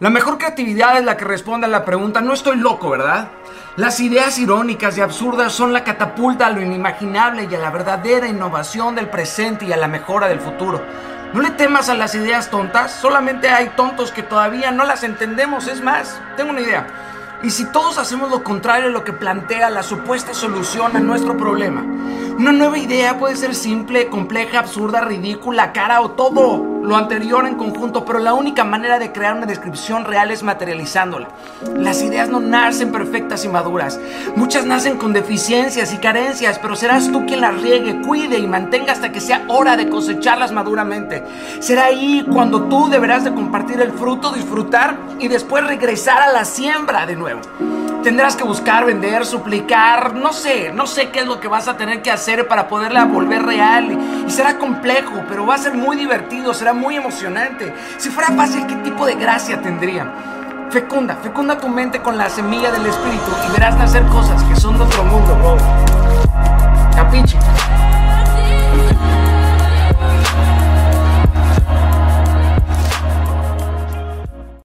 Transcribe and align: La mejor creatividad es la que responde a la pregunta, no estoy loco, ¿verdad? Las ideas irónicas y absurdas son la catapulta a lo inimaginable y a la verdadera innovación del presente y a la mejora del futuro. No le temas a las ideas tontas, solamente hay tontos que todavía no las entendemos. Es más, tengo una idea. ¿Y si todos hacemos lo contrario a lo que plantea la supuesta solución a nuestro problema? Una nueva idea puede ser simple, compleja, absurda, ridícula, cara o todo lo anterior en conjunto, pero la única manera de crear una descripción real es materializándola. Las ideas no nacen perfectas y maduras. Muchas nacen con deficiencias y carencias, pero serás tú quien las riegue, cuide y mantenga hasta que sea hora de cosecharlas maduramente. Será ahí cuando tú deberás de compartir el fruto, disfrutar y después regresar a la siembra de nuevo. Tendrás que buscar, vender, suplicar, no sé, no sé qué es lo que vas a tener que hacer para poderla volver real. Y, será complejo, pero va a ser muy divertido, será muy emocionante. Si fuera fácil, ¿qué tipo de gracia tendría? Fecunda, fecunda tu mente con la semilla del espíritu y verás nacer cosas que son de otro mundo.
La 0.00 0.10
mejor 0.10 0.38
creatividad 0.38 0.96
es 0.96 1.04
la 1.04 1.16
que 1.16 1.24
responde 1.24 1.66
a 1.66 1.70
la 1.70 1.84
pregunta, 1.84 2.20
no 2.20 2.32
estoy 2.32 2.56
loco, 2.56 2.88
¿verdad? 2.88 3.30
Las 3.74 3.98
ideas 3.98 4.38
irónicas 4.38 4.96
y 4.96 5.00
absurdas 5.00 5.52
son 5.52 5.72
la 5.72 5.82
catapulta 5.82 6.46
a 6.46 6.50
lo 6.50 6.60
inimaginable 6.60 7.48
y 7.50 7.54
a 7.56 7.58
la 7.58 7.70
verdadera 7.70 8.28
innovación 8.28 8.94
del 8.94 9.08
presente 9.08 9.64
y 9.64 9.72
a 9.72 9.76
la 9.76 9.88
mejora 9.88 10.28
del 10.28 10.38
futuro. 10.38 10.80
No 11.34 11.42
le 11.42 11.50
temas 11.50 11.88
a 11.88 11.94
las 11.94 12.14
ideas 12.14 12.48
tontas, 12.48 12.92
solamente 12.92 13.48
hay 13.48 13.70
tontos 13.70 14.12
que 14.12 14.22
todavía 14.22 14.70
no 14.70 14.84
las 14.84 15.02
entendemos. 15.02 15.66
Es 15.66 15.82
más, 15.82 16.20
tengo 16.36 16.50
una 16.50 16.60
idea. 16.60 16.86
¿Y 17.42 17.50
si 17.50 17.64
todos 17.72 17.98
hacemos 17.98 18.30
lo 18.30 18.44
contrario 18.44 18.90
a 18.90 18.92
lo 18.92 19.02
que 19.02 19.12
plantea 19.12 19.68
la 19.68 19.82
supuesta 19.82 20.32
solución 20.32 20.96
a 20.96 21.00
nuestro 21.00 21.36
problema? 21.36 21.84
Una 22.38 22.52
nueva 22.52 22.78
idea 22.78 23.18
puede 23.18 23.34
ser 23.34 23.52
simple, 23.52 24.06
compleja, 24.06 24.60
absurda, 24.60 25.00
ridícula, 25.00 25.72
cara 25.72 26.00
o 26.00 26.12
todo 26.12 26.64
lo 26.84 26.94
anterior 26.94 27.44
en 27.48 27.56
conjunto, 27.56 28.04
pero 28.04 28.20
la 28.20 28.32
única 28.32 28.62
manera 28.62 29.00
de 29.00 29.10
crear 29.10 29.34
una 29.34 29.44
descripción 29.44 30.04
real 30.04 30.30
es 30.30 30.44
materializándola. 30.44 31.30
Las 31.76 32.00
ideas 32.00 32.28
no 32.28 32.38
nacen 32.38 32.92
perfectas 32.92 33.44
y 33.44 33.48
maduras. 33.48 33.98
Muchas 34.36 34.66
nacen 34.66 34.98
con 34.98 35.12
deficiencias 35.12 35.92
y 35.92 35.98
carencias, 35.98 36.60
pero 36.60 36.76
serás 36.76 37.10
tú 37.10 37.26
quien 37.26 37.40
las 37.40 37.60
riegue, 37.60 38.02
cuide 38.02 38.38
y 38.38 38.46
mantenga 38.46 38.92
hasta 38.92 39.10
que 39.10 39.20
sea 39.20 39.42
hora 39.48 39.76
de 39.76 39.88
cosecharlas 39.88 40.52
maduramente. 40.52 41.24
Será 41.58 41.86
ahí 41.86 42.24
cuando 42.32 42.68
tú 42.68 42.88
deberás 42.88 43.24
de 43.24 43.34
compartir 43.34 43.80
el 43.80 43.90
fruto, 43.90 44.30
disfrutar 44.30 44.96
y 45.18 45.26
después 45.26 45.66
regresar 45.66 46.22
a 46.22 46.30
la 46.30 46.44
siembra 46.44 47.04
de 47.04 47.16
nuevo. 47.16 47.40
Tendrás 48.02 48.36
que 48.36 48.44
buscar, 48.44 48.84
vender, 48.84 49.26
suplicar, 49.26 50.14
no 50.14 50.32
sé, 50.32 50.72
no 50.72 50.86
sé 50.86 51.10
qué 51.10 51.20
es 51.20 51.26
lo 51.26 51.40
que 51.40 51.48
vas 51.48 51.66
a 51.66 51.76
tener 51.76 52.00
que 52.00 52.10
hacer 52.10 52.46
para 52.46 52.68
poderla 52.68 53.04
volver 53.04 53.42
real. 53.42 53.90
Y, 54.26 54.30
será 54.30 54.56
complejo, 54.56 55.24
pero 55.28 55.44
va 55.44 55.56
a 55.56 55.58
ser 55.58 55.74
muy 55.74 55.96
divertido, 55.96 56.54
será 56.54 56.72
muy 56.72 56.96
emocionante. 56.96 57.74
Si 57.98 58.08
fuera 58.10 58.30
fácil, 58.30 58.66
¿qué 58.66 58.76
tipo 58.76 59.04
de 59.04 59.16
gracia 59.16 59.60
tendría? 59.60 60.12
Fecunda, 60.70 61.16
fecunda 61.16 61.58
tu 61.58 61.68
mente 61.68 62.00
con 62.00 62.16
la 62.16 62.28
semilla 62.28 62.70
del 62.70 62.86
espíritu 62.86 63.30
y 63.48 63.52
verás 63.52 63.76
nacer 63.76 64.04
cosas 64.06 64.42
que 64.44 64.54
son 64.54 64.76
de 64.78 64.84
otro 64.84 65.02
mundo. 65.04 65.77